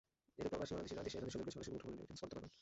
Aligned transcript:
এতে 0.39 0.49
প্রবাসী 0.51 0.71
বাংলাদেশিরা 0.73 1.03
দেশে 1.05 1.17
তাঁদের 1.17 1.33
স্বজনকে 1.33 1.51
সরাসরি 1.53 1.73
মুঠোফোনে 1.75 1.95
রেমিট্যান্স 1.95 2.19
পাঠাতে 2.21 2.35
পারবেন। 2.35 2.51